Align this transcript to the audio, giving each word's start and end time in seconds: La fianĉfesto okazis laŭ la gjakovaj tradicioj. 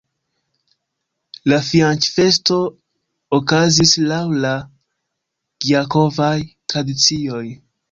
La 1.51 1.59
fianĉfesto 1.67 2.57
okazis 3.39 3.93
laŭ 4.13 4.23
la 4.47 4.57
gjakovaj 5.69 6.35
tradicioj. 6.53 7.47